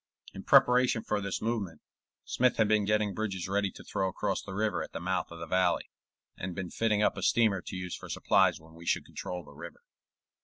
In 0.33 0.41
preparation 0.43 1.03
for 1.03 1.21
this 1.21 1.43
movement, 1.43 1.79
Smith 2.25 2.57
had 2.57 2.67
been 2.67 2.85
getting 2.85 3.13
bridges 3.13 3.47
ready 3.47 3.69
to 3.69 3.83
throw 3.83 4.09
across 4.09 4.41
the 4.41 4.55
river 4.55 4.81
at 4.81 4.93
the 4.93 4.99
mouth 4.99 5.29
of 5.29 5.37
the 5.37 5.45
valley, 5.45 5.91
and 6.35 6.55
been 6.55 6.71
fitting 6.71 7.03
up 7.03 7.17
a 7.17 7.21
steamer 7.21 7.61
to 7.61 7.75
use 7.75 7.95
for 7.95 8.09
supplies 8.09 8.59
when 8.59 8.73
we 8.73 8.87
should 8.87 9.05
control 9.05 9.43
the 9.43 9.51
river. 9.53 9.83